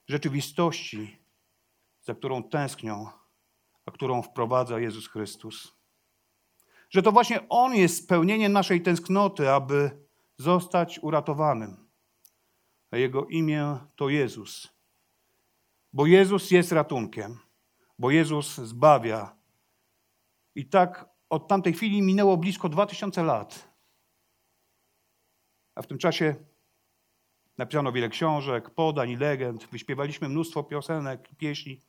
rzeczywistości, 0.07 1.17
za 2.01 2.15
którą 2.15 2.43
tęsknią, 2.43 3.07
a 3.85 3.91
którą 3.91 4.21
wprowadza 4.21 4.79
Jezus 4.79 5.07
Chrystus. 5.07 5.77
Że 6.89 7.01
to 7.01 7.11
właśnie 7.11 7.49
On 7.49 7.75
jest 7.75 8.03
spełnieniem 8.03 8.53
naszej 8.53 8.81
tęsknoty, 8.81 9.51
aby 9.51 9.91
zostać 10.37 10.99
uratowanym. 10.99 11.87
A 12.91 12.97
Jego 12.97 13.25
imię 13.25 13.77
to 13.95 14.09
Jezus. 14.09 14.67
Bo 15.93 16.05
Jezus 16.05 16.51
jest 16.51 16.71
ratunkiem 16.71 17.46
bo 17.99 18.11
Jezus 18.11 18.55
zbawia. 18.55 19.35
I 20.55 20.65
tak 20.65 21.09
od 21.29 21.47
tamtej 21.47 21.73
chwili 21.73 22.01
minęło 22.01 22.37
blisko 22.37 22.69
2000 22.69 23.23
lat. 23.23 23.77
A 25.75 25.81
w 25.81 25.87
tym 25.87 25.97
czasie 25.97 26.35
napisano 27.57 27.91
wiele 27.91 28.09
książek, 28.09 28.69
podań 28.69 29.09
i 29.09 29.15
legend, 29.15 29.67
wyśpiewaliśmy 29.71 30.29
mnóstwo 30.29 30.63
piosenek, 30.63 31.29
pieśni. 31.37 31.81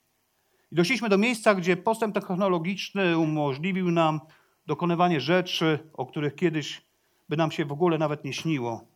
I 0.73 0.77
doszliśmy 0.77 1.09
do 1.09 1.19
miejsca, 1.19 1.55
gdzie 1.55 1.77
postęp 1.77 2.15
technologiczny 2.15 3.19
umożliwił 3.19 3.91
nam 3.91 4.21
dokonywanie 4.67 5.21
rzeczy, 5.21 5.91
o 5.93 6.07
których 6.07 6.35
kiedyś 6.35 6.87
by 7.29 7.37
nam 7.37 7.51
się 7.51 7.65
w 7.65 7.73
ogóle 7.73 7.99
nawet 7.99 8.25
nie 8.25 8.33
śniło. 8.33 8.89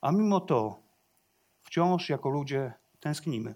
A 0.00 0.12
mimo 0.12 0.40
to 0.40 0.82
wciąż 1.62 2.08
jako 2.08 2.30
ludzie 2.30 2.72
tęsknimy. 3.00 3.54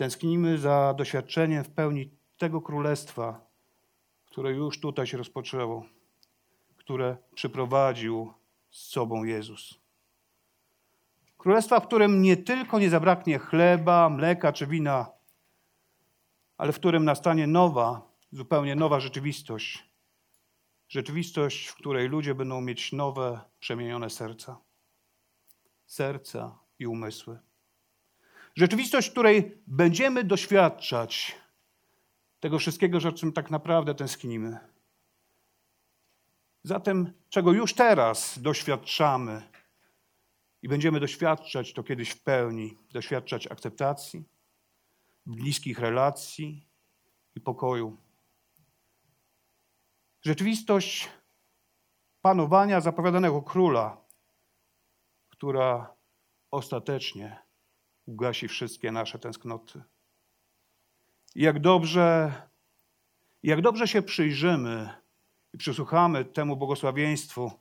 Tęsknimy 0.00 0.58
za 0.58 0.94
doświadczeniem 0.94 1.64
w 1.64 1.70
pełni 1.70 2.10
tego 2.38 2.60
królestwa, 2.60 3.46
które 4.26 4.52
już 4.52 4.80
tutaj 4.80 5.06
się 5.06 5.16
rozpoczęło, 5.18 5.84
które 6.76 7.16
przyprowadził 7.34 8.32
z 8.70 8.84
sobą 8.84 9.24
Jezus. 9.24 9.80
Królestwa, 11.38 11.80
w 11.80 11.86
którym 11.86 12.22
nie 12.22 12.36
tylko 12.36 12.78
nie 12.78 12.90
zabraknie 12.90 13.38
chleba, 13.38 14.08
mleka 14.08 14.52
czy 14.52 14.66
wina, 14.66 15.06
ale 16.56 16.72
w 16.72 16.78
którym 16.78 17.04
nastanie 17.04 17.46
nowa, 17.46 18.02
zupełnie 18.32 18.76
nowa 18.76 19.00
rzeczywistość. 19.00 19.90
Rzeczywistość, 20.88 21.66
w 21.66 21.74
której 21.74 22.08
ludzie 22.08 22.34
będą 22.34 22.60
mieć 22.60 22.92
nowe, 22.92 23.40
przemienione 23.58 24.10
serca. 24.10 24.58
Serca 25.86 26.58
i 26.78 26.86
umysły. 26.86 27.49
Rzeczywistość, 28.56 29.10
której 29.10 29.62
będziemy 29.66 30.24
doświadczać 30.24 31.36
tego 32.40 32.58
wszystkiego, 32.58 33.00
za 33.00 33.12
czym 33.12 33.32
tak 33.32 33.50
naprawdę 33.50 33.94
tęsknimy. 33.94 34.58
Zatem, 36.62 37.12
czego 37.28 37.52
już 37.52 37.74
teraz 37.74 38.38
doświadczamy 38.38 39.42
i 40.62 40.68
będziemy 40.68 41.00
doświadczać 41.00 41.72
to 41.72 41.82
kiedyś 41.82 42.10
w 42.10 42.22
pełni, 42.22 42.76
doświadczać 42.92 43.46
akceptacji, 43.46 44.24
bliskich 45.26 45.78
relacji 45.78 46.66
i 47.34 47.40
pokoju. 47.40 47.96
Rzeczywistość 50.22 51.08
panowania 52.22 52.80
zapowiadanego 52.80 53.42
króla 53.42 54.00
która 55.40 55.94
ostatecznie 56.50 57.38
ugasi 58.06 58.48
wszystkie 58.48 58.92
nasze 58.92 59.18
tęsknoty. 59.18 59.82
Jak 61.34 61.60
dobrze, 61.60 62.32
jak 63.42 63.60
dobrze 63.60 63.88
się 63.88 64.02
przyjrzymy 64.02 64.88
i 65.54 65.58
przysłuchamy 65.58 66.24
temu 66.24 66.56
błogosławieństwu, 66.56 67.52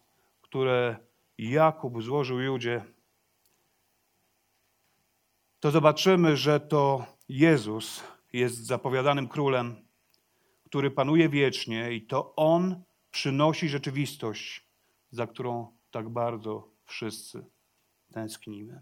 które 0.42 0.98
Jakub 1.38 2.04
złożył 2.04 2.40
Judzie, 2.40 2.86
to 5.60 5.72
zobaczymy, 5.72 6.38
że 6.38 6.60
to 6.60 7.06
Jezus 7.30 8.04
jest 8.34 8.66
zapowiadanym 8.66 9.28
królem, 9.28 9.76
który 10.66 10.92
panuje 10.92 11.30
wiecznie 11.30 11.94
i 11.94 12.02
to 12.02 12.36
On 12.36 12.84
przynosi 13.12 13.70
rzeczywistość, 13.70 14.66
za 15.12 15.28
którą 15.28 15.78
tak 15.92 16.10
bardzo 16.10 16.68
wszyscy 16.86 17.46
tęsknimy. 18.14 18.82